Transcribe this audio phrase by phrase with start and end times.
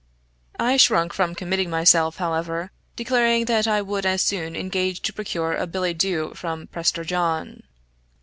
[0.59, 5.55] I shrunk from committing myself, however; declaring that I would as soon engage to procure
[5.55, 7.61] a billet doux from Prester John.